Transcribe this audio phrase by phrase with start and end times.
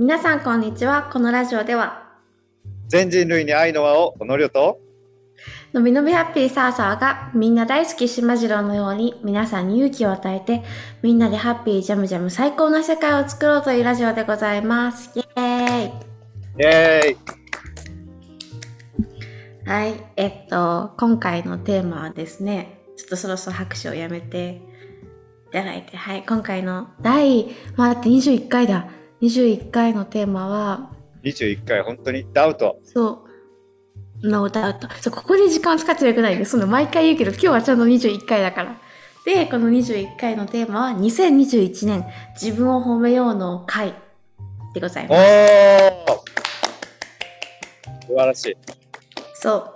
[0.00, 1.10] 皆さんこんにちは。
[1.12, 2.08] このラジオでは、
[2.88, 4.80] 全人類に愛の輪をおのりょと
[5.74, 10.64] のびのびハッピーサーサーがみんな大好きしまじろうのように皆さんに勇気を与えて、
[11.02, 15.10] みんなでハッピージャムジャム最高な世界を作ろうというラジオでございます。
[15.18, 17.16] イエーイイェーイ
[19.68, 20.02] はい。
[20.16, 24.62] えっと、今回のテーマはですね、ちょっとそろそろ拍手をやめて
[25.48, 26.24] いただいて、はい。
[26.26, 28.88] 今回の第、まあ、だって21回だ。
[29.22, 30.90] 21回のテーマは、
[31.24, 33.24] !21 回本当にダウトそ
[34.22, 34.28] う。
[34.28, 34.88] ノーダウト。
[35.00, 36.52] そう、ここで時間を使っちゃよくないです。
[36.52, 38.80] その毎回言うけど、今日はちゃんと21回だから。
[39.26, 42.06] で、この21回のテーマは、2021年
[42.40, 43.94] 自分を褒めようの回
[44.72, 45.22] でございおます。
[45.22, 45.90] ー
[48.06, 48.56] 素晴らしい。
[49.34, 49.72] そう。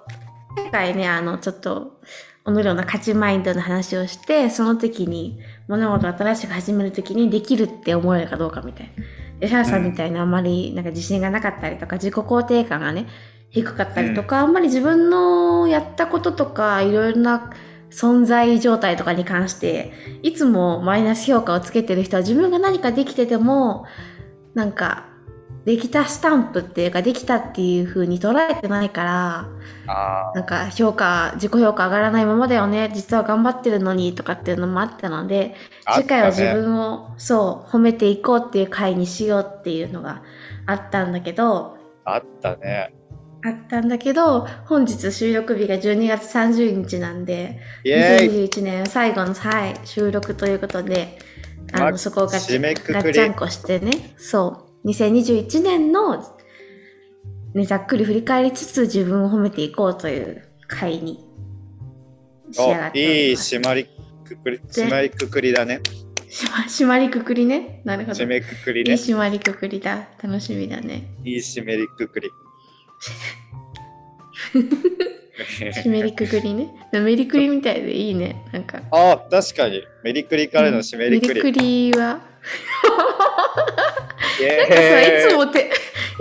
[0.56, 2.00] 今回ね、あの、ちょっと、
[2.46, 5.38] おのような価値マインドの話をして、その時に、
[5.68, 9.04] 物事を新しく始める時にできるって思えるかどうかみたいな。
[9.40, 13.06] で、シャーさんみたいなあんまりなんか自信がなかったりとか、自己肯定感がね、
[13.50, 17.52] 低かったりとか、あんまり自分のやったこととか、いろいろな
[17.90, 23.86] 存在状態とかに関して、いつもマイナス評価をつけてる人は自分が何かできてても、
[24.54, 25.06] なんか、
[25.64, 29.48] できたスタンプっていうか、できたっていう風に捉えてないから、
[29.86, 32.90] あなんか評価、自己評価上がらないままだよね。
[32.94, 35.54] 実は頑張ってるのにとかっていうのもあったので、
[35.86, 40.22] あ次回は自分を、そう、褒めていこうっていう回にしようっていうのが
[40.66, 42.94] あったんだけど、あったね。
[43.46, 48.48] あったんだけど、本日収録日が12月30日なんで、イェーイ。
[48.48, 51.18] 2021年最後の、はい、収録ということで、
[51.72, 52.94] あまの、そこをガチ締めくくり。
[52.94, 56.22] ガッチャンコしてね、そう、2021年の、
[57.54, 61.24] ね、ざっくり振り返りつつ自分を褒めていこうという回に
[62.52, 63.32] 仕上がっおていい。
[63.32, 63.88] 締まり
[64.24, 65.80] くくり、締まりくくりだね。
[66.28, 67.80] しま締まりくくりね。
[67.84, 68.18] なるほど。
[68.18, 68.94] 締めくくりいいね。
[68.94, 70.08] 締まりくくりだ。
[70.22, 71.14] 楽しみだね。
[71.24, 72.30] いい締めりくくり。
[75.72, 76.68] 締めりくくりね。
[76.92, 78.44] メリクリみたいでいいね。
[78.52, 78.82] なんか。
[78.90, 79.82] あ確かに。
[80.02, 81.42] メリクリからの締めりくり。
[81.42, 82.33] メリクリは、イ
[84.40, 85.70] なんかさ、いつもて、い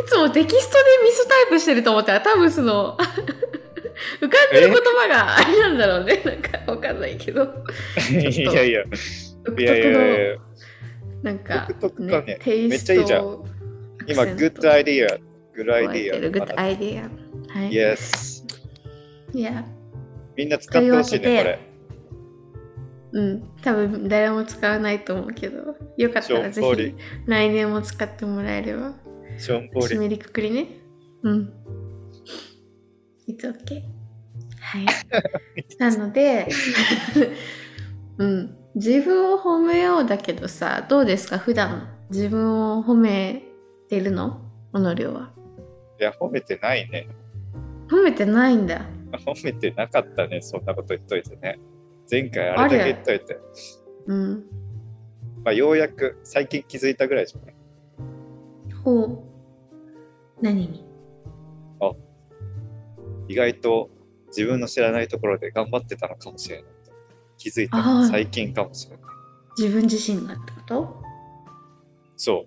[0.06, 2.98] つもテキストでミスタイプしてると思ったら、多分その、
[4.22, 6.22] 浮かんでる言葉があれなんだろうね。
[6.26, 7.44] なんかわかんないけど。
[8.12, 8.84] いやいや。
[9.44, 10.38] 独いやいやい特の、や
[11.22, 13.46] なんか、独特かねテイストめっちゃいいじゃんを
[14.08, 15.20] 今、アクセント good idea。
[15.56, 16.32] good 加えてる idea。
[16.32, 17.10] good idea。
[17.50, 17.72] はい。
[17.72, 18.44] Yes。
[19.34, 19.66] いや、
[20.36, 21.73] みんな使ってほしいね、これ。
[23.14, 23.44] うん。
[23.62, 26.96] 多分誰も使わないと思うけど、よかったらぜひ
[27.28, 28.94] 来年も使ってもらえれば。
[29.38, 29.96] しょんぼり。
[29.96, 30.68] 締めりくくりね。
[31.24, 31.54] うん。
[33.28, 33.84] It's okay.
[34.60, 34.86] はい。
[35.80, 36.48] なので、
[38.18, 38.58] うん。
[38.76, 41.38] 自分を褒めようだけどさ、どうですか？
[41.38, 43.44] 普段自分を褒め
[43.90, 44.42] てるの？
[44.74, 45.32] 小野亮は。
[46.00, 47.08] いや、褒めてないね。
[47.88, 48.88] 褒めてないんだ。
[49.12, 51.60] 褒めてなかったね、そんなこと言っといてね。
[52.10, 53.40] 前回あれだけ言っといて。
[54.08, 54.44] うん。
[55.44, 57.56] まあ、ようやく最近気づいたぐらいじゃない？
[58.84, 59.20] ほう。
[60.42, 60.86] 何に？
[63.30, 63.90] 意外と
[64.28, 66.66] 自分の知らないところで頑張ってたのかもしれない。
[67.38, 69.02] 気づいたの最近かもしれない。
[69.58, 71.04] 自分自身がってこと？
[72.18, 72.46] そ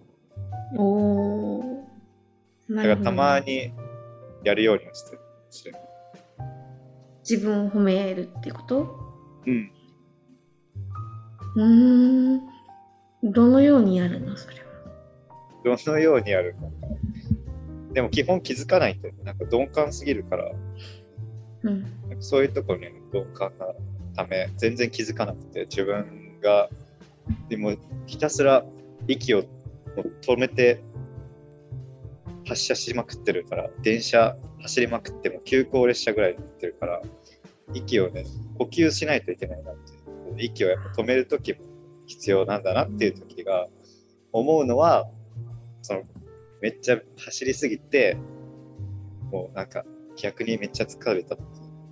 [0.74, 0.80] う。
[0.80, 1.64] おー。
[2.68, 3.72] なるほどだからたまに
[4.44, 5.16] やるようにはして
[5.70, 5.76] る。
[7.28, 9.05] 自分を褒めるってこと？
[9.46, 9.70] うん。
[11.56, 12.40] うーん。
[13.22, 14.62] どのようにやるのそれは。
[15.64, 16.68] どのようにやるの？
[16.68, 16.76] か。
[17.92, 19.24] でも基本気づかないんだよね。
[19.24, 20.52] なんか鈍感すぎるから、
[21.62, 21.86] うん。
[22.20, 23.66] そういうところに鈍感な
[24.14, 26.68] ため、全然気づかなくて、自分が、
[27.48, 27.74] でも
[28.06, 28.64] ひたすら
[29.08, 29.44] 息を
[30.22, 30.80] 止めて
[32.46, 37.02] 発射しまくってるから、電車走りまくっても急行列車ぐらいになってるから、
[37.74, 38.24] 息をね、
[38.58, 39.96] 呼吸しないといけないなって。
[40.38, 41.60] 息をやっぱ止めるときも
[42.06, 43.66] 必要なんだなっていうときが、
[44.32, 45.08] 思うのは、
[45.82, 46.02] その、
[46.60, 48.16] めっちゃ走りすぎて、
[49.30, 49.84] もうなんか
[50.16, 51.42] 逆にめっちゃ疲れた時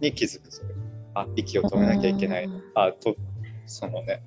[0.00, 0.74] に気づくそれ。
[1.14, 2.48] あ、息を止めなきゃいけない。
[2.74, 3.16] あ、と、
[3.66, 4.22] そのね、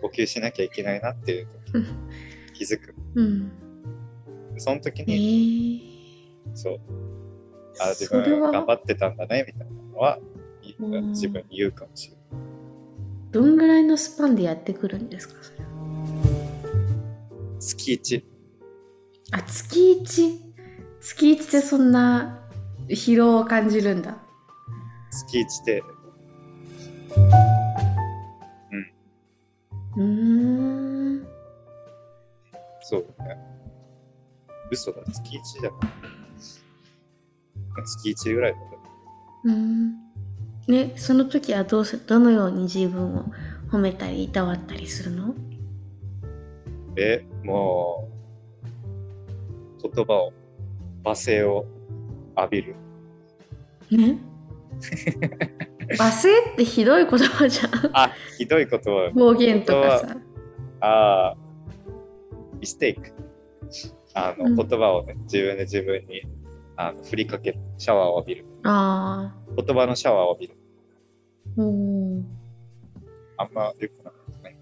[0.00, 1.84] 呼吸しなきゃいけないなっていう時
[2.54, 2.94] 気づく。
[3.14, 3.52] うん。
[4.56, 6.80] その時えに、ー、そう、
[7.80, 10.18] あ、自分頑張はってたんだね、みたいなのは、
[10.78, 12.24] 自分に言うかもしれない。
[13.32, 15.34] どんぐらいのスパンでやってくるんですか？
[15.42, 15.64] それは
[17.60, 18.22] 月1。
[19.32, 20.38] あ、月 1?
[21.00, 22.40] 月1ってそんな
[22.88, 24.16] 疲労を感じるんだ。
[25.10, 25.82] 月1で、
[29.96, 31.26] うーん。
[32.82, 33.36] そうだね。
[34.70, 35.88] 嘘だ、月1だから。
[37.84, 38.68] 月1ぐらいだった。
[39.44, 40.07] うん。
[40.68, 43.24] ね、その時はどうす、どのように自分を
[43.70, 45.34] 褒めたり、いたわったりするの？
[46.96, 48.08] え、も
[49.82, 50.32] う、言葉を、
[51.04, 51.64] 罵声を
[52.36, 52.76] 浴びる。
[53.90, 54.18] ね？
[55.98, 57.70] 罵声ってひどい言葉じゃん。
[57.94, 59.10] あ、ひどい言葉。
[59.14, 60.16] 方言とかさ。
[60.80, 61.36] ああ、
[62.60, 63.10] ミステイク。
[64.12, 66.22] あの、うん言葉をね、自分で自分に
[66.76, 67.58] あの振りかける。
[67.78, 68.44] シャワーを浴びる。
[68.64, 70.57] あ言葉のシャワーを浴びる。
[71.58, 71.62] あ。
[71.62, 72.26] うん。
[73.36, 74.58] あんまよくなかったね。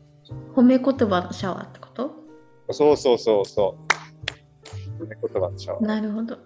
[0.55, 2.13] 褒め言葉のシャワーってこと？
[2.71, 3.77] そうそうそうそ
[4.99, 5.05] う。
[5.05, 5.87] 褒め言葉のシャワー。
[5.87, 6.39] なるほど。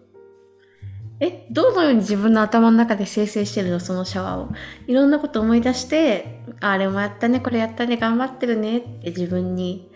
[1.23, 3.81] え、どのように自分の頭の中で生成してるの？
[3.81, 4.49] そのシャワーを。
[4.87, 9.91] いろんなこと思い出して、ああれもやったね、これやったね、頑張ってるねって自分に、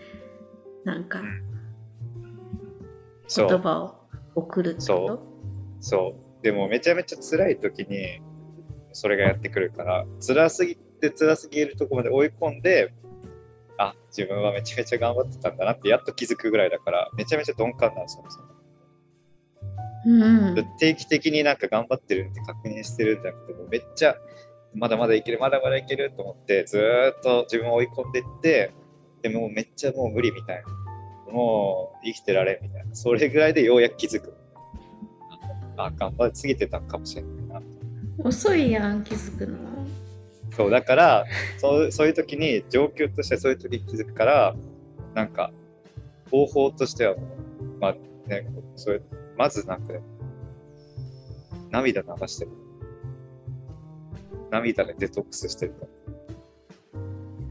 [0.83, 1.21] なんか
[3.27, 3.49] そう。
[3.49, 3.95] 言葉を
[4.35, 5.23] 送るってこと？
[5.79, 6.43] そう。
[6.43, 8.21] でもめちゃめちゃ辛い時に
[8.95, 12.93] それがやってくるから、辛すぎて辛すぎるとこまで追い込んで、
[13.77, 18.23] あ、自分はめちゃめちゃ頑張ってたんだなってやっと気づくぐらいだから、めちゃめちゃ鈍感なんですよ。
[20.05, 20.21] うん
[20.57, 20.77] うん。
[20.79, 24.15] 定期的になんか頑張ってるって確認してるんじゃなくて、もうめっちゃ
[24.73, 28.71] まだまだいける、まだまだいけると思って、ずーっと自分を追い込んでいって、
[29.23, 30.63] でもうめっちゃもう無理みたい
[31.27, 31.33] な。
[31.33, 32.95] もう生きてられんみたいな。
[32.95, 34.33] それぐらいでようやく気づく。
[35.77, 37.44] あ、頑張りすぎてたかもしれないな。
[38.17, 39.57] 遅いやん、気づくの。
[40.51, 41.25] そう、だから、
[41.57, 44.55] そうそういう時に、状況としてそういう時に気づくから、
[45.13, 45.51] なんか、
[46.31, 47.15] 方法としては、
[47.79, 47.95] まあ
[48.27, 49.01] ね、それ、
[49.37, 50.01] まずなんかね、
[51.71, 52.51] 涙流してる。
[54.49, 55.87] 涙でデトックスしてるから。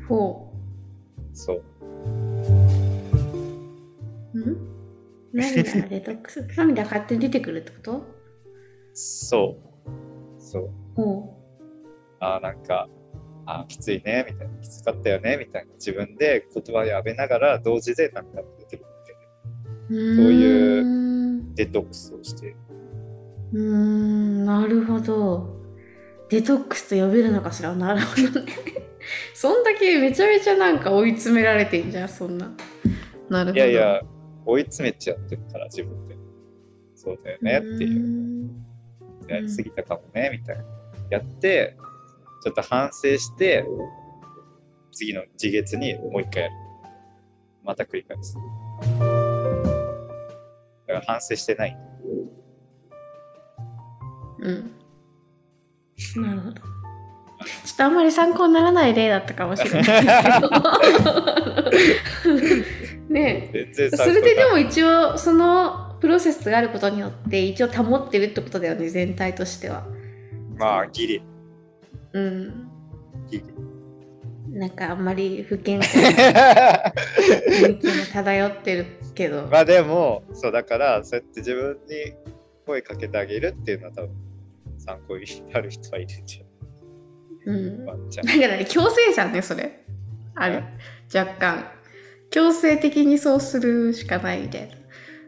[0.09, 0.51] ほ
[1.35, 1.63] そう。
[4.35, 4.41] う。
[4.41, 4.57] ん？
[5.33, 6.47] 涙がデトックス？
[6.57, 8.07] 涙勝手に出てくるってこと？
[8.95, 9.74] そう。
[10.55, 10.71] そう。
[10.95, 11.35] ほ
[12.21, 12.89] ああ、なんか、
[13.47, 14.55] ああ、きついね、みたいな。
[14.61, 15.73] きつかったよね、みたいな。
[15.75, 20.13] 自分で言葉で浴びながら、同時で涙が出てくるっていう。
[20.13, 20.17] う。
[20.17, 22.57] そういううデトックスをしている。
[23.53, 25.57] ーん、なるほど。
[26.31, 27.75] デトックスと呼べるのかしら？
[27.75, 28.53] なるほどね。
[29.35, 32.51] そんだけめちゃめちゃなんか追い詰められてんじゃん、そんな。
[33.29, 33.57] なるほど。
[33.57, 34.03] いやいや、
[34.47, 36.17] 追い詰めちゃってるから、自分で。
[36.95, 38.31] そうだよねっていう。
[38.31, 38.34] う。
[39.29, 40.65] やりすぎたかもね、みたいな。
[41.11, 41.77] やって、
[42.43, 43.65] ちょっと反省して、
[44.93, 46.55] 次の次月にもう一回やる。
[47.65, 48.37] また繰り返す。
[48.37, 49.01] だ
[50.87, 51.77] から反省してない。
[54.41, 54.71] うん。
[56.17, 56.55] なるほど。
[57.65, 60.51] ちょっとあんまり参考にならない例だったかもしれないですけど。
[63.09, 63.73] ねえ。
[63.97, 69.87] それででも一応そのプロセスがあることによって一応保ってるってことだよね全体としては。
[70.59, 71.23] まあ、ギリ。
[72.13, 72.69] うん。
[73.27, 73.45] ギリ。
[74.51, 76.11] なんかあんまり不健康な
[77.49, 79.49] 雰囲気も漂ってるけど。
[79.51, 82.13] まあでも、そうだから、そうやって自分に
[82.67, 84.11] 声かけてあげるっていうのは多分
[84.77, 86.45] 参考になる人はいるんじ
[87.47, 87.87] うん。
[87.87, 88.27] ワンちゃん。
[88.27, 89.81] だからね強制じゃんねそれ。
[90.35, 90.65] ある
[91.15, 91.65] 若干。
[92.31, 94.84] 強制的にそうするしかないみたいな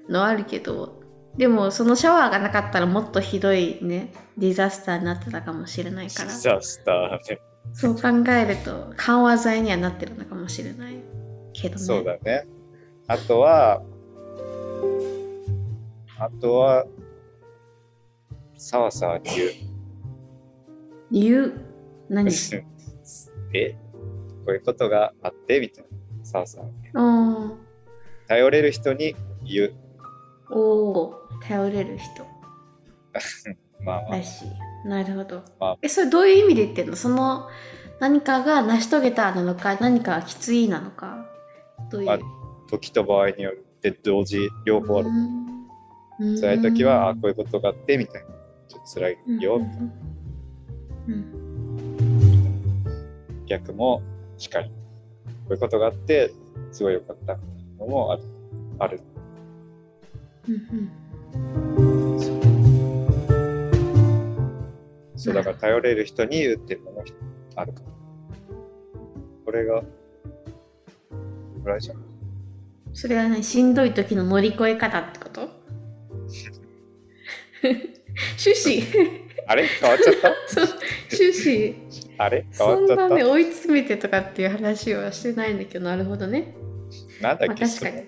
[0.08, 1.02] のあるけど。
[1.36, 7.40] でもそのシャワーがなかったらもっとひどいねディザスターになってたかもしれないからディザスターね。
[7.74, 10.94] そう考えると緩和剤にはなってるのかもしれない
[11.52, 11.80] けどね。
[11.82, 12.46] そうだね。
[13.06, 13.82] あとは、
[16.18, 16.86] あとは、
[18.56, 19.50] さわさわに言う。
[21.10, 21.52] 言う？
[22.08, 22.30] 何？
[23.52, 23.72] え？
[23.72, 23.78] こ
[24.48, 25.60] ういうことがあって？
[25.60, 26.24] みたいな。
[26.24, 26.68] さわさわ
[28.26, 29.74] 頼れる人に言う。
[30.50, 32.24] ーおー頼れる人
[33.84, 34.88] まあまあらしい。
[34.88, 35.42] なるほど。
[35.58, 36.96] まあえ、それどういう意味で言ってんの？
[36.96, 37.48] その
[38.00, 41.26] 何かが成し遂げたなのか、何かがきついなのか。
[41.90, 42.06] どういう？
[42.06, 42.18] まあ
[42.70, 45.08] 時と場合によって同時両方ある。
[45.08, 45.46] うん
[46.40, 48.28] 辛い時は、あこういうことがあってみたいな。
[48.68, 49.56] ちょっと辛いよ。
[49.56, 49.62] うん
[51.08, 51.46] うん
[53.46, 54.02] 逆も
[54.38, 54.68] しかり。
[54.68, 54.72] こ
[55.50, 56.32] ういうことがあって、
[56.72, 58.22] すごい良かったみたいなのもある。
[58.78, 59.00] ある。
[60.48, 60.90] うんうん。
[65.16, 67.04] そう、だから頼れる人に言うっていうのも
[67.56, 67.72] ある。
[67.72, 67.86] かも。
[69.44, 69.82] これが、
[71.62, 71.96] ぐらいじゃん。
[72.92, 75.40] それはね、しんどい時の乗り越え方ってこと？
[77.62, 78.82] 趣旨
[79.46, 79.66] あれ？
[79.66, 80.14] 変わっちゃっ
[80.48, 80.64] そう。
[81.12, 81.74] 趣旨
[82.16, 82.46] たあれ？
[82.56, 83.08] 変わそんっちゃった？
[83.08, 86.54] なね追い詰めてとかっていう話はしてないんだけどなるほどね、
[87.20, 88.04] なんだっけ、まあ、確かに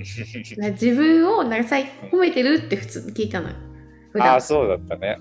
[0.72, 3.54] 自分をなんかさい褒めてるって普通に聞いたのよ。
[4.18, 5.16] ああ、そうだったね。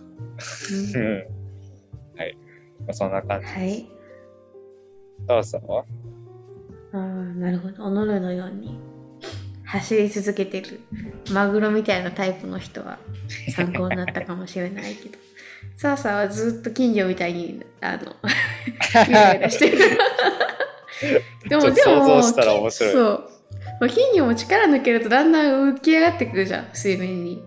[0.95, 1.17] ううんん。
[2.17, 2.37] はい。
[2.79, 3.47] まあ、そんな感じ。
[3.47, 3.85] はい。
[5.27, 5.83] タワさんは？
[6.93, 7.83] ああ、なるほど。
[7.83, 8.79] おのるのように
[9.65, 10.79] 走り続けてる
[11.31, 12.97] マグロみたいなタイプの人は
[13.55, 15.17] 参考になったかもしれないけど。
[15.77, 18.15] さあさあはずっと金魚みたいに、あの、
[19.07, 19.77] イライラしてる。
[21.47, 23.28] でも、でも、と想像したら面白いそう。
[23.79, 27.43] まあ、金魚も力抜けるとだんだん浮き上がってくるじゃん、水面に。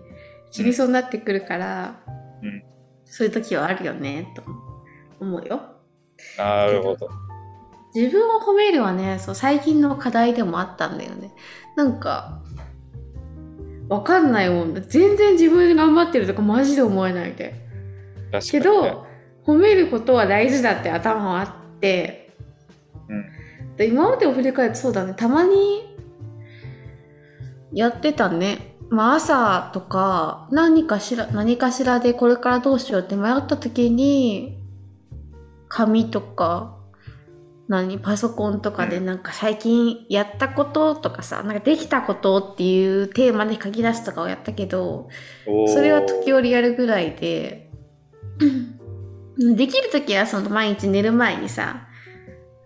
[0.51, 1.99] 死にそうになってくるから、
[2.41, 2.63] うん
[3.05, 4.41] そういう時はあるよね、と
[5.19, 5.61] 思うよ。
[6.35, 7.07] なるほど。
[7.93, 11.31] 自分を褒めるはね、そう、最近の課題でもあったんだよね。
[11.75, 12.41] なんか、
[13.87, 14.73] わかんないもん。
[14.73, 17.55] 全然自分で頑張ってるとかマジで思えないみたいな。
[17.55, 18.65] 確かに、けね。
[18.65, 19.05] ど、
[19.45, 22.31] 褒めることは大事だって頭はあって、
[23.09, 23.77] うん。
[23.77, 25.92] で今までを振り返るとそうだねたまに
[27.73, 28.77] やってたね。
[28.89, 34.59] まあ朝とか何かしら何かしらでこれからどうしようって迷った時に
[35.67, 36.77] 紙とか
[37.67, 45.09] 何パソコンとかでなんか最近やったこととかさなんかできたことっていうテーマで書き出すとかをやったけど
[45.67, 47.71] それは時折やるぐらいで
[49.55, 51.87] できる時はその毎日寝る前にさ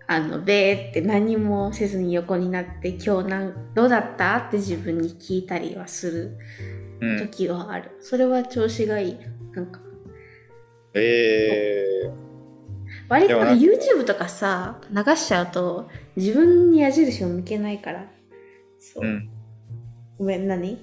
[0.09, 4.37] あのべーって何もせずに横になって今日なんどうだった？
[4.37, 6.37] って自分に聞いたりはする
[7.01, 7.19] うん。
[7.19, 9.17] 時はある、それは調子がいい。
[9.53, 9.81] なんか。
[10.93, 12.09] え
[13.09, 18.05] 割と YouTube とかさ流しちゃうと自分に矢印を向けないから。
[18.79, 19.29] そう、ー、うん。
[20.17, 20.71] ごめん何？
[20.73, 20.77] ん。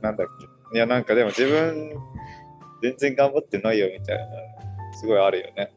[0.00, 0.26] なんだっ
[0.70, 0.76] け。
[0.76, 1.94] いや、なんかでも自分、
[2.82, 4.24] 全然頑張ってないよみたいな、
[4.94, 5.72] すごいあるよね。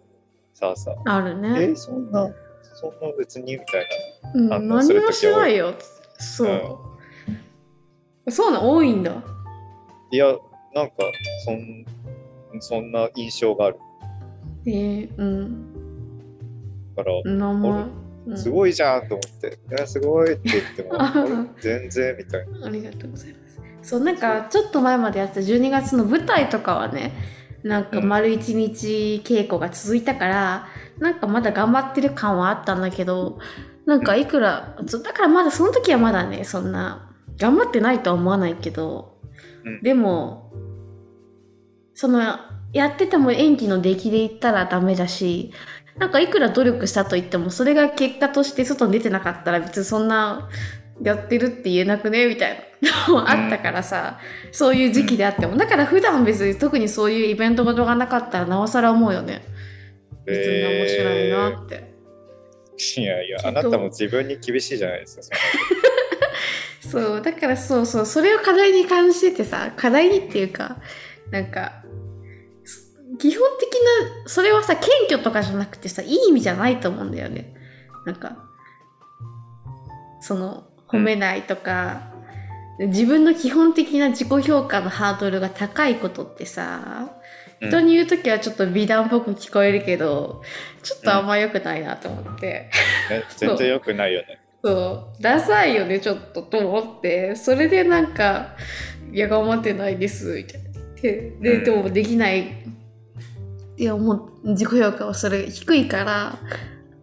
[0.61, 1.15] さあさあ。
[1.17, 2.29] あるえねそんな、
[2.75, 3.87] そんな別にみたい
[4.35, 5.73] うん、何もしないよ。
[6.19, 6.87] そ
[8.27, 9.11] う、そうなん多いんだ。
[9.11, 9.23] な。
[10.11, 10.27] いや、
[10.75, 10.95] なんか、
[11.45, 11.85] そん、
[12.59, 13.77] そんな印象がある。
[14.67, 15.65] えー、うん。
[16.95, 17.85] から、名前、
[18.27, 18.37] うん。
[18.37, 22.67] すごいじゃんと思って、いや、すごいって言っても、 全然みたいな。
[22.67, 23.41] ありがとうございます。
[23.81, 27.13] そうなんかちょっと前までやった12月の舞台とかはね
[27.63, 30.67] なんか丸一日稽古が続いたから、
[30.99, 33.39] なんかまだ頑張ってる感はあったんだけど
[33.85, 39.17] なんかいくらだからまだその時はまだねそんな頑張ってないとは思わないけど、
[39.63, 39.81] うん。
[39.81, 40.51] でも
[41.93, 42.21] その
[42.73, 45.51] やってても演技の出来で言ったらダメだし
[45.97, 50.49] なんかいくら努力したと言ってもそれが結果として外に出てなかったら別にそんな
[51.03, 52.27] やってるって言えなくね？
[52.27, 52.71] みたいな。
[53.07, 54.19] の もあったからさ、
[54.51, 55.55] そういう時期であっても。
[55.55, 59.43] だから普段別に特にそういうイベントごとがなかったらなおさら思うよね。
[60.25, 61.75] 別に面白いなって、
[62.99, 65.37] いやいや、けどあなたも自分に厳しいじゃないですか。
[66.81, 70.77] そ そうだからそうそうそれを課題に感じててさ課題にっていうか
[71.29, 71.83] なんか
[72.65, 73.69] そ基本的
[74.23, 77.53] なそれはさ謙虚とかじゃなくてさいい意味じゃないと思うんだよね。
[78.05, 78.37] なんか
[80.21, 82.11] その褒めないとか、
[82.79, 87.11] 自分の基本的な自己評価のハードルが高いことってさ
[87.61, 90.41] うん人に言う時はちょっと美談っぽく聞こえるけど
[90.81, 92.71] ちょっとあんま良くないなと思って。
[93.09, 94.39] ね、全然良くないよね。
[94.63, 98.55] そう、ダサいよね、ちょっとと思って、それでなんか、
[99.11, 100.69] いや、頑張ってないです、みたいな。
[101.41, 102.43] で、でもできないっ
[103.75, 106.39] て思う、自己評価はそれ低いから、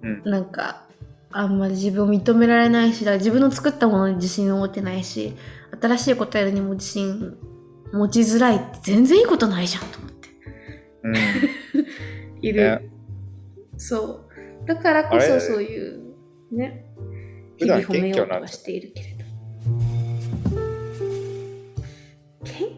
[0.03, 0.88] うんなんか、
[1.31, 5.35] あんまり自分を認められないし、だから自分の作ったものに自信を持てないし、
[5.81, 7.37] 新しいことやるにも自信
[7.93, 10.29] 持ちづらいって全然いいことないじゃんと思って。
[11.05, 11.15] うん。
[12.41, 12.63] いる。
[12.63, 12.89] ね
[13.77, 14.27] そ
[14.65, 14.67] う。
[14.67, 16.01] だからこそそういう、
[16.53, 16.85] ね。
[17.57, 19.19] 日々褒めようとはしているけれど。
[22.45, 22.69] けん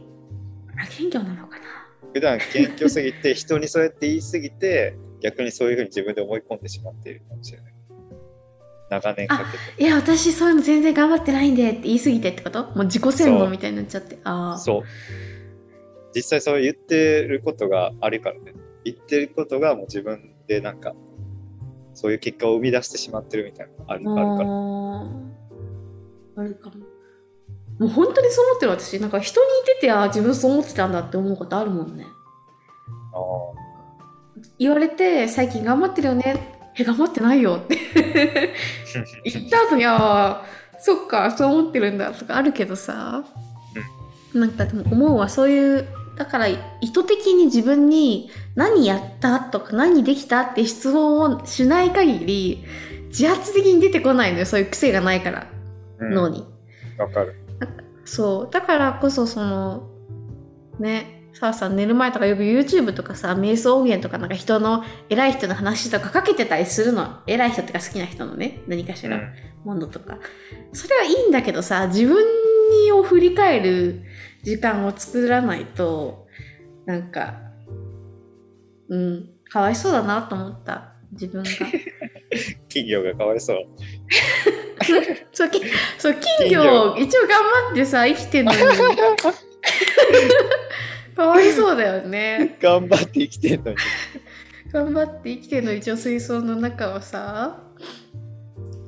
[0.79, 1.65] あ、謙虚なのかな？
[2.13, 7.75] 普段謙虚すぎて、人にそうやって言いすぎて、逆にそういうふうに自分で思い込んでしまっているかもしれない。
[8.91, 9.45] 長年かけ
[9.77, 9.83] て。
[9.83, 12.65] いや、私そういうの全然頑張ってないんでって言い過ぎてってこと？
[12.65, 14.19] もう自己洗脳みたいになっちゃって。
[14.25, 14.59] ああ。
[14.59, 14.83] そう。
[16.15, 18.53] 実際そう言ってることがあるからね。
[18.85, 20.95] 言ってることがもう自分でなんか、
[21.95, 24.51] そういう結果を生み出してしまってるみたいなのがあるあるから。
[26.45, 26.87] あるかも。
[27.79, 29.01] もう本当にそう思ってる私。
[29.01, 32.07] なんか人に言ってて、ああ、自分そう思ってたんだって思うことあるもんね。
[33.15, 33.19] あ
[34.59, 36.60] 言われて、最近頑張ってるよね。
[36.81, 37.77] え、頑張ってないよって
[39.25, 40.45] 言った後に、ああ、
[40.79, 43.23] そっか、そう思ってるんだとかあるけどさ、
[44.35, 46.59] なんかでも思うわ、そういう、だから意
[46.93, 52.65] 図的に自分に何やったとか何できたって質問をしない限り、
[53.09, 55.47] 自発的に出てこないのよ、そういう癖がないから。
[55.99, 56.47] うん脳に。
[56.99, 57.35] わかる。
[58.07, 58.53] そう。
[58.53, 59.91] だからこそ、その、
[60.79, 67.21] ね、さあさん寝る前とかよく YouTube とかさ、瞑想音源とかなんか人の、偉い人の話とかかけてたりするの。
[67.27, 70.19] 偉い人ってか好きな人のね、何かしら、うんものとか。
[70.73, 72.25] それはいいんだけどさ、自分
[72.85, 74.03] にを振り返る
[74.43, 76.27] 時間を作らないと、
[76.87, 77.35] なんか、
[78.89, 80.95] うん、かわいそうだなと思った。
[81.13, 81.51] 自分が。
[82.69, 83.57] 企業がかわいそう。
[85.33, 85.61] そう、き
[85.99, 88.59] そう金金魚魚一応頑張ってさ、生きてんのに。
[91.21, 92.57] かわいそうだよね。
[92.63, 93.77] 頑張って生きてんのに。
[94.73, 97.63] 頑張って生きてんの一応水槽の中をさ、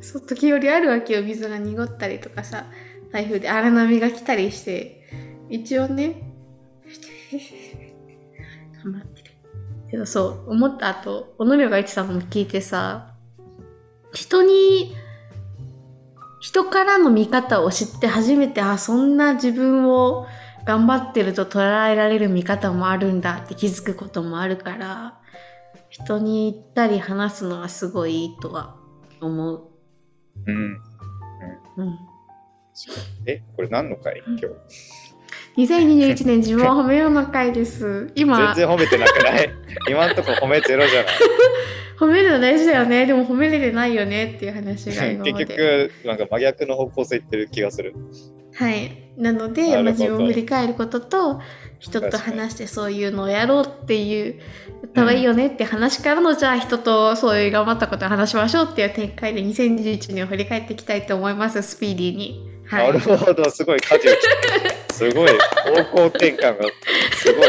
[0.01, 1.23] そう、時折あるわけよ。
[1.23, 2.65] 水が濁ったりとかさ、
[3.13, 5.07] 台風で荒波が来たりして、
[5.51, 6.33] 一応ね、
[8.83, 9.31] 頑張ってる。
[9.91, 13.15] けどそう、思った後、小野涼が言ってたのも聞いてさ、
[14.15, 14.95] 人に、
[16.41, 20.27] 人からの見方を知って初めて、あ、そんな自分を
[20.65, 25.19] 頑張ってると捉えられる見方もあるんだって気づくこともあるから、
[25.89, 28.77] 人に言ったり話すのはすごいいいとは
[29.21, 29.63] 思う。
[30.47, 30.81] うん。
[31.77, 31.99] うん。
[33.27, 34.23] え、これ何の回？
[34.27, 34.47] 今日。
[35.57, 38.11] 2021年自分を褒めようの回です。
[38.15, 39.51] 今、全然褒めてなくない？
[39.91, 41.13] 今んとこ褒めゼロじゃない？
[41.99, 43.05] 褒めるの大事だよね。
[43.05, 45.03] でも褒めれてないよねっていう話が。
[45.25, 47.95] 結局、なんか真逆の方向性いってる気がする。
[48.55, 49.03] はい。
[49.17, 51.41] なので、まあ、自分を振り返ることと、
[51.79, 54.39] 人と話してそういうのをやろうっていう、
[54.83, 62.53] やった方がいいよねって話からの、じゃあ人とそういう頑張ったことを話しましょうっていう展開で2021年を振り返っていきたいと思います、スピーディーに。
[62.67, 62.79] は。
[62.79, 64.95] ないるほど、すごい舵を切って。
[64.95, 66.65] すごい、方向転換が
[67.15, 67.49] すごい。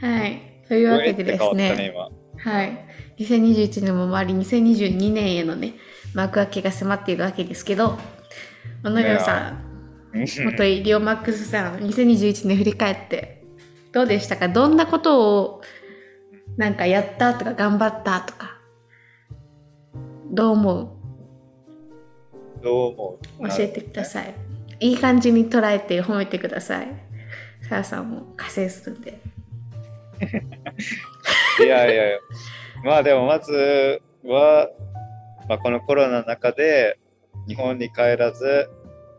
[0.00, 0.42] はい。
[0.68, 2.52] というわけでですね、ね、今。
[2.52, 2.86] はい。
[3.18, 5.74] 2021年も終わり、2022年へのね、
[6.14, 7.98] 幕開けが迫っているわけですけど、
[8.82, 9.65] 小野涼さん、
[10.44, 13.44] 元リオマックスさん、2021年振り返って、
[13.92, 14.48] どうでしたか？
[14.48, 15.62] どんなことを、
[16.56, 18.56] なんかやったとか頑張ったとか、
[20.30, 20.96] どう思
[22.62, 23.46] どう思う？
[23.46, 24.34] う教えてください。
[24.80, 26.88] いい感じに捉えて褒めてください。
[27.68, 29.18] さあさんも加勢するんで。
[31.64, 32.18] いやいやいや。
[32.84, 34.68] まあでもまずは、
[35.48, 36.98] まあ、このコロナの中で
[37.48, 38.68] 日本に帰らず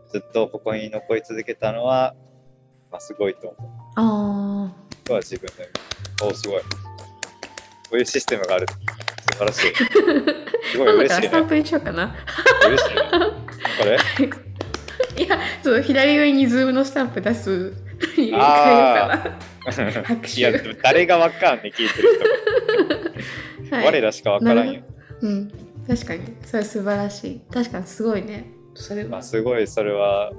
[0.09, 2.15] ずっとここに残り続けたのは、
[2.91, 3.71] まあ、すごいと思う。
[3.95, 5.69] あとは自分で。
[6.23, 6.61] おすごい。
[6.61, 6.67] こ
[7.93, 8.67] ういうシステムがある。
[9.33, 9.75] 素晴らしい。
[10.71, 11.27] すごい嬉しいね。
[11.27, 12.15] スタンプにしようかな。
[12.67, 13.01] 嬉しいね。
[13.11, 13.97] これ？
[15.23, 17.73] いや、そう、左上にズームのスタンプ出す。
[18.15, 19.19] 変えようあ
[19.65, 20.03] かな。
[20.03, 20.51] 拍手いや、
[20.83, 22.27] 誰がわかんね、聞いてる人。
[23.75, 24.81] はい我らしかわからんよ。
[25.21, 25.51] うん、
[25.87, 28.45] 確かにそれ素晴らしい確かにすごいね
[28.77, 30.31] それはまあ、すごいそれは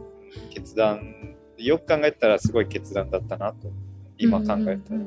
[0.50, 3.70] 決断、よく考えたらすごい決断だったなと、
[4.16, 5.00] 今考えたら。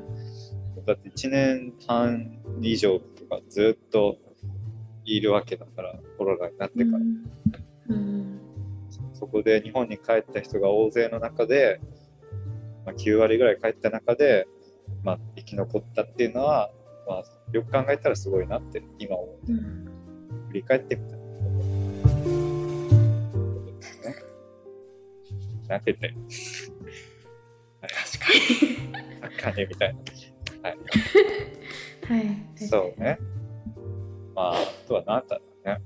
[0.85, 4.17] だって1年半以上とかずっと
[5.05, 6.97] いるわけだから、コロナになってから。
[6.97, 7.05] うん
[7.89, 8.21] うん
[9.13, 11.79] そこで日本に帰った人が大勢の中で、
[12.87, 14.47] まあ、9割ぐらい帰った中で、
[15.03, 16.71] まあ、生き残ったっていうのは、
[17.07, 19.51] まあ、よく考えたらすごいなって今思う。
[19.51, 19.91] うん
[20.47, 21.10] 振り返ってみ
[25.71, 26.13] なんてて、
[27.79, 28.25] 確か
[29.21, 29.95] あかねみたい
[30.61, 30.69] な。
[30.69, 33.17] はい、にはいそうね。
[34.35, 34.55] まあ、あ
[34.85, 35.81] とは何だろうね。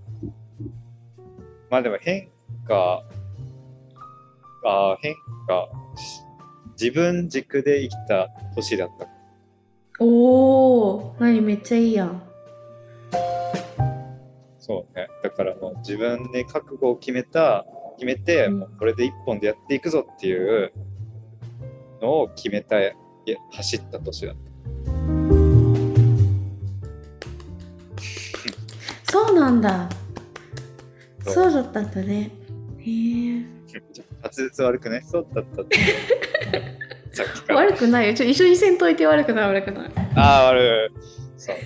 [1.69, 2.31] まあでも変
[2.67, 3.03] 化、
[4.65, 5.13] あー変
[5.47, 6.21] 化し、
[6.81, 9.07] 自分軸で生きた年だった。
[9.99, 12.23] おお何めっちゃいいやん
[14.57, 15.07] そうね。
[15.21, 20.71] だからもう自分で覚悟を決めた、決めて、うんもうこれで一本でやっていくぞっていう
[22.01, 22.86] のを決めた、い
[23.25, 24.55] や走った年だった。
[29.12, 29.89] そうなんだ
[31.21, 32.29] そうだったんだね
[32.79, 33.45] へえ
[34.21, 35.77] 滑舌悪くねそうだったって。
[37.12, 37.55] さっきから。
[37.62, 40.99] 悪くないよちょ一緒にせんといて悪くない悪くないああ、悪い。
[41.38, 41.63] そうね。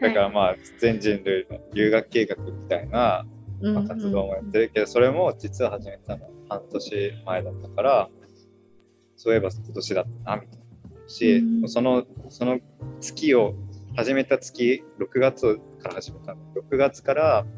[0.00, 8.08] だからはまあ、全人類の留学計画みたいな、いまあ、活動もやってるけど、それも実は始めたのは半年前だったから、
[9.16, 10.64] そういえば今年だったな、みたいな。
[11.06, 12.58] し、うんその、その
[13.00, 13.54] 月を、
[13.96, 16.40] 始めた月、6月から始めたの。
[16.54, 17.50] 6月から、も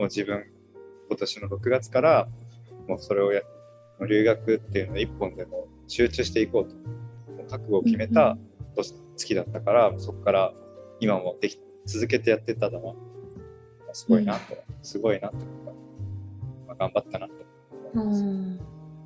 [0.00, 0.44] う自分、
[1.08, 2.28] 今年の6月から、
[2.86, 3.42] もうそれをや、
[4.08, 6.76] 留学っていうのを一本でも集中していこうと。
[7.48, 8.36] 覚悟を決めた
[8.76, 10.52] 年月だったから、そこから
[11.00, 12.94] 今もでき続けてやってたのは、
[13.92, 15.72] すごいなと、すごいなと思った。
[16.68, 17.34] まあ頑張ったなと
[17.94, 18.60] うん。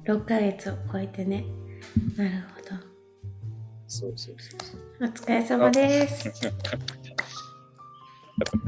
[0.04, 1.44] 6ヶ月を超えてね。
[2.16, 2.92] なるほど。
[3.86, 4.56] そうそうそ
[5.00, 5.04] う。
[5.04, 6.28] お疲れ様です。
[6.44, 6.76] やっぱ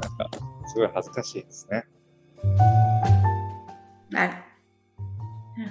[0.09, 0.39] なんか、
[0.69, 1.87] すごい恥ずかしいですね。
[4.15, 4.33] ある。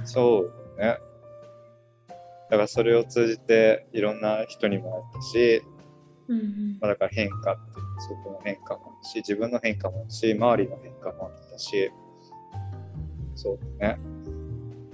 [0.05, 0.97] そうね。
[2.49, 5.63] だからそれを通じていろんな人にも会ったし、
[6.27, 11.91] うんうんまあ、だから変化っていう、そこの変化もあるし、自分の変化もあるし、周りの変化もあったし、
[13.35, 13.99] そうだね。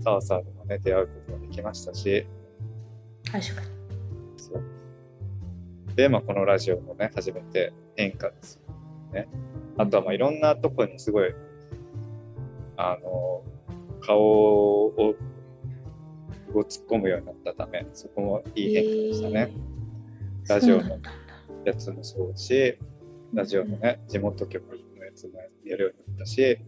[0.02, 2.26] さあさあともね、出会うことができましたし、
[3.32, 3.68] 確かに。
[4.38, 4.64] そう。
[5.96, 9.28] で、まあ、このラジオもね、初めて変化ですよね。
[9.78, 11.34] あとは、まあ、いろんなとこにすごい、
[12.78, 13.44] あの、
[14.02, 14.86] 顔を、
[16.54, 19.52] を突っ込むようになったため、そこもいい変化でしたね。
[20.48, 20.98] ラジオの
[21.66, 22.78] やつもそうだし、
[23.34, 24.64] ラジオのね、地元局
[24.98, 26.60] のやつもやるようになったし、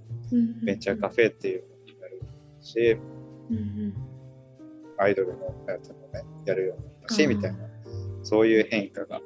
[0.63, 2.97] ベンチャーカフェっていうのになるようになったし、
[3.50, 3.93] うんうん
[4.97, 7.58] アイドルのやつもね、やるようになったし、うんみたいな、
[8.21, 9.19] そういう変化が、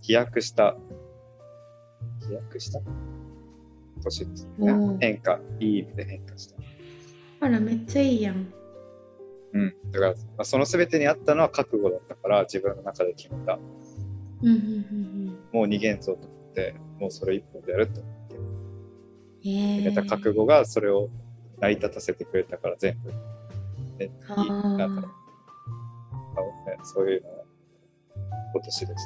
[0.00, 0.76] 飛躍した、
[2.26, 2.80] 飛躍した？
[4.02, 4.92] 年ですねう。
[4.94, 6.56] ん変化、いい意味で変化した。
[7.40, 8.52] あら、めっちゃいいやん。
[9.52, 9.74] うん。
[9.92, 13.60] だから、まあ、その全てにあったのは覚悟だったから、自分の中で決めた。
[14.42, 19.48] うんうんうんもう逃げんぞと思って、もうそれ一本でやると思って、うん。
[19.48, 21.08] え決めた覚悟がそれを
[21.60, 23.10] 成り立たせてくれたから、全部。
[23.10, 23.16] ね、
[24.00, 27.44] いいあーなんかね、そういうのは
[28.54, 28.98] 今年でしたね。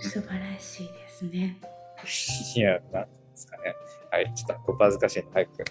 [0.00, 1.58] 素晴らしいですね。
[2.56, 3.74] いや、なんですかね。
[4.10, 5.64] はい、ちょっと恥ずかしいんで、早く、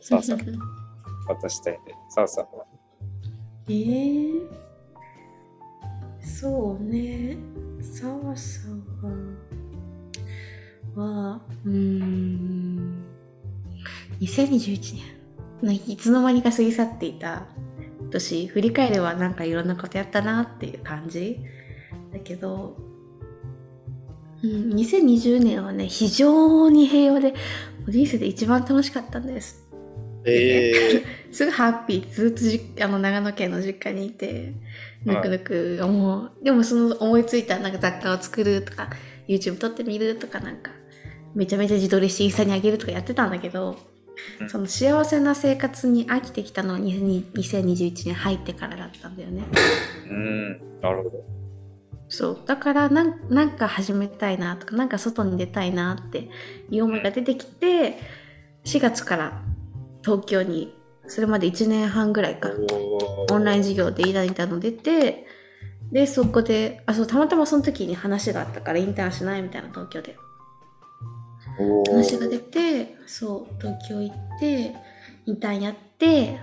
[0.00, 0.38] さあさん
[1.26, 2.64] 渡したいんで、さあさんは。
[3.68, 4.48] えー、
[6.24, 7.36] そうね。
[7.82, 8.60] さわさ
[10.96, 13.04] わは、うん、
[14.20, 15.02] 2021
[15.62, 17.46] 年、いつの間にか過ぎ去っていた
[18.10, 21.40] 年、振り返ればなんかいろんなことやったなっていう感じ
[22.12, 22.76] だけど、
[24.42, 27.34] うん、2020年はね、非常に平和で、
[27.88, 29.63] 人生で一番楽しかったんです。
[30.24, 34.54] えすぐハッピーずっとじあの長野県の実家にいて
[35.04, 38.88] ぬくぬく思う、でもその思いついたなんか雑貨を作るとか
[39.28, 40.70] YouTube 撮ってみるとかなんか
[41.34, 43.76] めちゃめちゃ自撮りしてインスタにあげるとかやってたんだけど、
[44.40, 44.48] うん。
[44.48, 49.42] その幸せな生活に飽きてきたのは2020 2021年入ってからだったんだよね。
[50.06, 51.24] ー、うん、なるほど。
[52.08, 52.42] そう。
[52.46, 56.30] だからなんなんか始めたいなとかなんか外に出たいなって
[56.70, 57.98] いう思いが出てきて
[58.64, 59.42] 4月から
[60.04, 65.26] 東京にそれまで1年半ぐらいかおオンライン授業でイラインターの出て、
[65.92, 70.16] で、そこで、あ、そう、たまたまその時に話があったからインターンしないみたいな東京で。
[71.86, 74.74] 話が出て、そう、東京行って、
[75.26, 76.40] インターンやって、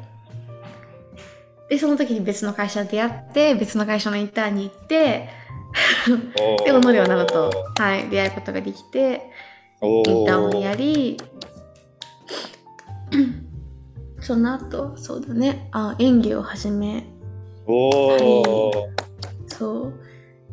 [1.69, 5.30] で、その時に別の会社で出会って、別の会社のインターンに行って、
[6.39, 6.65] おー。
[6.65, 9.21] で、小野亮と、はい、出会うことができて、
[9.82, 11.17] インターンをやり、
[14.32, 17.06] その後、そうだね、あ、演技を始め、
[17.67, 18.88] おー。
[19.46, 19.94] そう。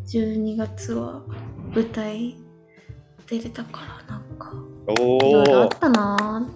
[0.04, 1.22] 12月は
[1.72, 2.36] 舞台
[3.28, 4.52] 出れたからなんか。
[5.00, 6.48] おいろいろあーったな。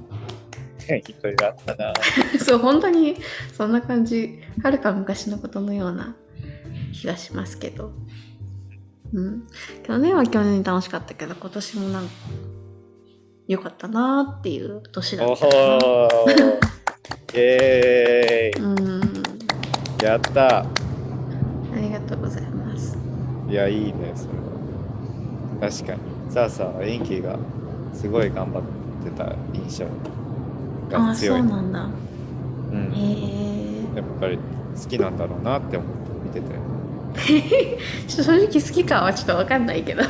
[0.89, 1.93] いろいろあったな。
[1.93, 3.15] ぁ そう本当に
[3.57, 4.41] そんな感じ。
[4.61, 6.17] はるか昔のことのような
[6.93, 7.93] 気がしますけど。
[9.15, 9.45] うん。
[9.85, 12.11] 去年は去年に楽しかったけど今年もなんか
[13.47, 16.59] 良かったなーっていう年だおったかなー
[17.33, 19.23] イェーイうん
[20.03, 20.66] やったあ
[21.77, 22.99] りがとうございます
[23.49, 25.71] いや、いいね、それは。
[25.71, 26.01] 確かに。
[26.33, 27.38] さあさあ、演技が
[27.92, 28.62] すごい頑張っ
[29.05, 29.85] てた印象
[30.97, 31.40] ああそが強い。
[31.40, 31.81] うなんだ
[32.73, 32.97] うんへ
[33.95, 35.90] えやっぱり好きなんだろうなって思っ
[36.33, 36.53] て見て
[38.09, 40.03] ちょっと正直好きかはちょっとわかんないけど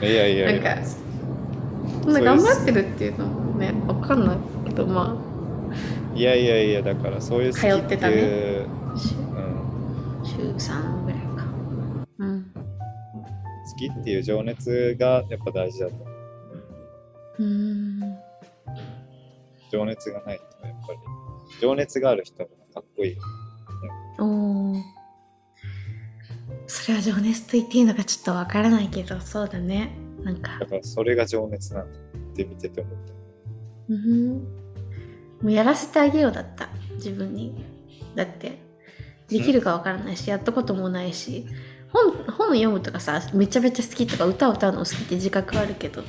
[0.00, 0.12] て。
[0.12, 0.74] いやいやいや。
[0.74, 0.86] なんか
[2.04, 4.36] そんな頑張ってるっていうのもね、わかんない
[4.66, 5.16] けど、ま
[6.14, 11.44] いやいやいや、だからそういう好き通っっててたねいう、あ、週うん、週3ぐらいか。
[12.18, 12.44] うん。
[12.52, 16.04] 好きっていう情熱がやっぱ大事だと思
[17.38, 17.44] う。
[17.44, 18.00] ん。
[19.70, 20.98] 情熱がないとやっぱり、
[21.60, 23.16] 情熱がある人はかっこいい。
[24.18, 24.82] おー
[26.66, 29.96] それは情熱と言っていいのかちょっとわからないけど、そうだね。
[30.22, 33.12] なんかだ、からそれが情熱なんだって見てて思った。
[33.88, 34.59] うん。
[35.42, 37.64] もうやらせてあげようだった、自分に。
[38.14, 38.58] だって、
[39.28, 41.46] できるかわからないし、やったこともないし、
[41.92, 46.06] 本本読むとかさ、めちゃめちゃ好きとか歌を歌うの好きって自覚はあるけど、うん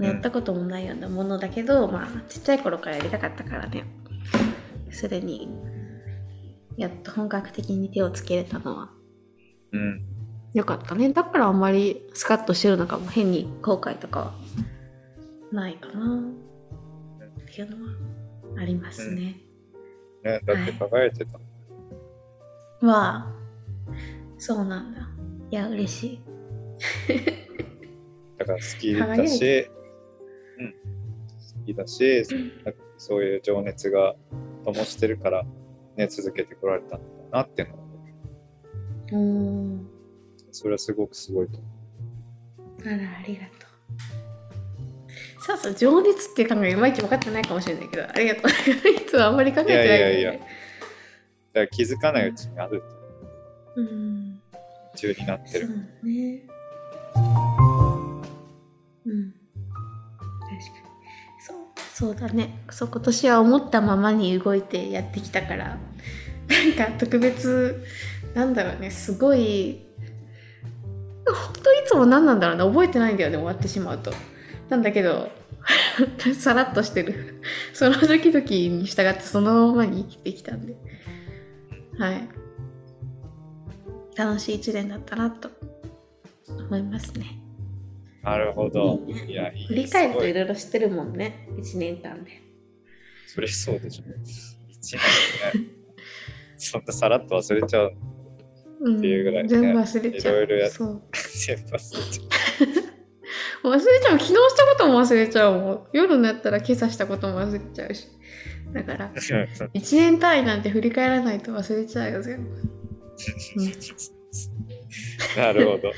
[0.00, 3.84] やったこともないようなものだけど、まあちっちゃい頃からやりたかったからね。
[4.90, 5.48] すでに
[6.76, 8.90] やっと本格的に手をつけれたのは。
[9.72, 10.04] うん。
[10.52, 11.12] よかったね。
[11.12, 13.08] だからあんまりスカッとしてるのかも。
[13.08, 14.34] 変に後悔とかは
[15.52, 16.16] ないかな。
[16.16, 17.92] っていうのは
[18.56, 19.36] ありますね、
[20.22, 21.38] ね、だって輝いてた。
[22.86, 23.32] は
[24.38, 25.08] そうなんだ。
[25.50, 26.20] いや嬉しい。
[28.38, 29.70] だから好きだし、
[30.58, 32.26] うん、好きだし、
[32.64, 34.16] なんかそういう情熱が
[34.64, 35.44] 灯してるから、
[35.96, 36.98] ね、続けてこられたんだ
[37.30, 37.84] なっていうのは、
[39.12, 39.88] うーん。
[40.52, 41.66] それはすごくすごいと思
[42.86, 44.23] あらありがとう
[45.44, 48.48] さあさ情熱っていう考えいまいち分かってないかもしれないけどありがとう。
[48.88, 50.32] いつもあんまり考えてないね、いやいやいやう。
[50.32, 50.48] だか
[51.54, 52.82] ら気づかないうちにある
[53.76, 54.40] うん
[54.96, 55.68] 中になってそうる。
[56.02, 56.40] ね。
[59.04, 59.34] うん
[60.40, 60.60] 確かに
[61.46, 61.56] そう
[61.92, 62.62] そうだね。
[62.70, 65.76] そう今年は思ったままに動いてやってきたから
[66.48, 67.84] なんか特別
[68.34, 68.90] なんだろうね。
[68.90, 69.84] すごい
[71.26, 73.36] 本当いつも何なんだろうな覚えてないんだよね。
[73.36, 74.10] 終わってしまうと
[74.68, 75.30] なんだけど
[76.34, 77.42] さらっとしてる。
[77.72, 80.76] その時々に従ってそのままに生きてきたんで。
[81.98, 82.28] はい。
[84.16, 85.50] 楽しい一年だったなと。
[86.48, 87.38] 思いますね。
[88.22, 89.00] なるほど。
[89.28, 91.48] いや、いい振り返るといろいろ知ってるもんね。
[91.52, 92.42] 1年間で。
[93.26, 94.04] それそうでしょ。
[94.68, 94.96] 一
[95.52, 95.68] 年ね。
[96.56, 97.92] そんなさらっと忘れちゃう。
[98.80, 99.48] うんっていうぐらいね。
[99.48, 100.34] 全部忘れちゃう。
[100.34, 101.02] いろいろやっそう。
[101.46, 102.33] 全部忘れちゃ
[103.70, 104.18] 忘れちゃう。
[104.18, 105.86] 昨日したことも忘れちゃうもん。
[105.92, 108.08] 夜になったら今朝したことも忘れちゃうし。
[108.72, 109.08] だからう。
[109.14, 112.50] 1年単位なんて振り返らないと忘れちゃうよ全部。
[115.40, 115.92] なるほど。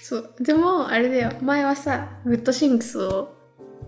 [0.00, 0.34] そう。
[0.40, 1.32] でもあれだよ。
[1.42, 3.34] 前はさ good things を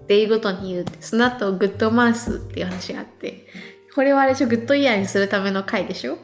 [0.08, 3.46] day ごとに言うってその後 good month っていう話があって
[3.94, 4.48] これはあれでしょ？
[4.48, 6.18] good year にするための回でしょ？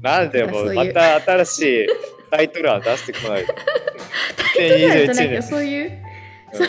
[0.00, 1.86] なんでもそうまた新しい
[2.30, 3.54] タイトルは出してこないと。
[4.56, 5.42] タイトルは言って2021ないけど年。
[5.42, 6.01] そういう、うん
[6.52, 6.68] そう。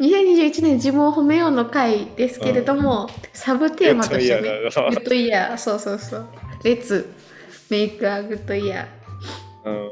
[0.00, 5.58] 2021年自分を褒めようの回ですけれども、サブテーマとしてねグッドイヤー。
[5.58, 6.26] そうそうそう。
[6.64, 8.88] Let's make a good year
[9.64, 9.90] うん。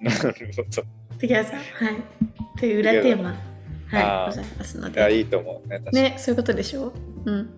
[0.00, 0.82] なるほど。
[1.16, 2.02] ーテキャさんはい。
[2.58, 3.34] という裏テーマ。
[3.88, 4.30] はい。
[4.30, 5.68] ございますのいや、でいいと思う。
[5.68, 5.80] ね。
[5.92, 6.92] ねそういうことでしょ？
[7.26, 7.50] ううん。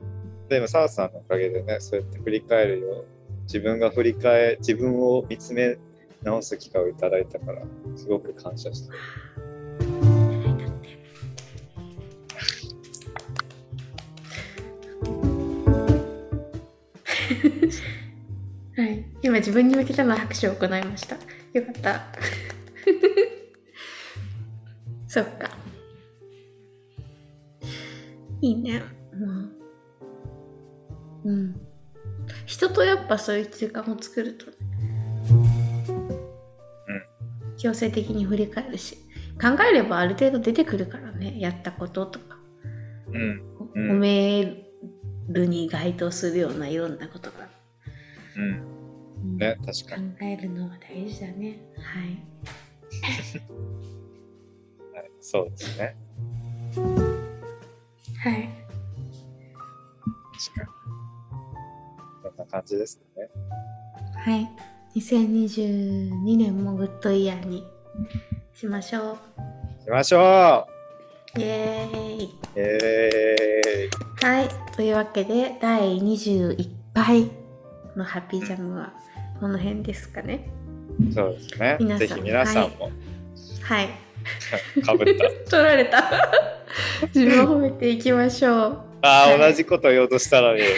[0.48, 3.04] でも、澤さんのおかげでね、そうやって振り返るよ。
[3.44, 5.76] 自分が振り返、自分を見つめ
[6.22, 7.62] 直す機会をいただいたから、
[7.96, 8.98] すごく感謝してる。
[18.76, 19.04] はい。
[19.22, 21.16] 今自分に向けての拍手を行いました。
[21.52, 22.02] よかった。
[25.08, 25.50] そっか。
[28.42, 28.82] いいね。
[29.12, 29.52] うん。
[31.24, 31.60] うん。
[32.44, 34.46] 人とやっぱそういう時間を作ると、
[37.56, 38.96] 強制的に振り返るし
[39.40, 42.38] 考えればある程度出てくるからねやったこととか、
[43.08, 43.42] うん。
[43.74, 43.90] うん。
[43.92, 44.65] 褒め
[45.28, 47.48] るに該当するようないろんなことが、
[48.36, 48.42] うん。
[48.42, 50.32] うんね、確か考に。
[50.32, 52.22] えるのは大事だねはい
[54.94, 55.96] はい、そうですね。
[58.22, 58.48] はい
[60.52, 60.66] 確かに。
[62.22, 63.30] こんな感じですかね。
[64.16, 64.48] はい
[64.96, 67.64] 2022年もグッドイヤーに。
[68.54, 70.66] しましょ行きましょ
[71.36, 77.30] うイエーイうえー、はいというわけで第21回
[77.94, 78.92] のハッピージャムは
[79.40, 80.48] この辺ですかね
[81.12, 81.76] そうですね。
[81.78, 82.90] 皆ぜひ皆さんも
[83.62, 83.88] はい
[84.82, 85.30] かぶった。
[85.50, 86.10] 取られた
[87.14, 90.62] 自分を褒めていきましょうああ、はい同じこと言おうとしたのに。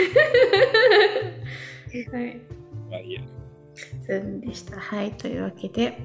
[2.13, 2.41] はい
[2.91, 3.23] まあいいや。
[4.09, 4.81] でした。
[4.81, 5.99] はい、というわけで、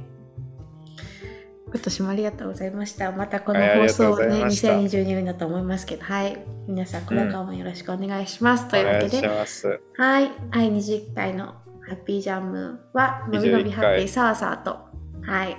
[1.73, 3.11] 今年もありがとうございました。
[3.11, 8.67] またこの放送はね、がとうございました2022年だと思いますけど、はい、皆さんこれからもよろしくお願いします。
[8.67, 9.27] というわけで。
[9.27, 14.77] はい、はい、20回のハッピージャムは、のびのびハッピーサーサーと、
[15.23, 15.57] はい、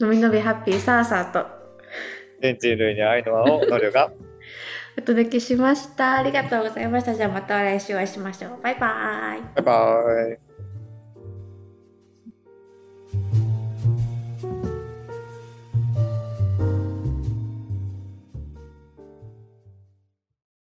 [0.00, 1.46] のびのびハッピーサーサーと、
[2.40, 4.10] 全人類に愛の輪を、ノリョが。
[4.98, 6.16] お届けしました。
[6.16, 7.14] ありがとうございました。
[7.14, 8.62] じゃあまた来週お会いしましょう。
[8.62, 9.42] バイバーイ。
[9.54, 10.02] バイバ
[13.48, 13.51] イ。